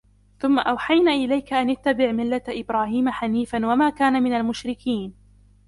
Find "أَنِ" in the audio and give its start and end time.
1.53-1.69